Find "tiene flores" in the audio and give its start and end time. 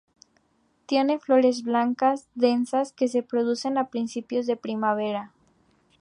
0.87-1.61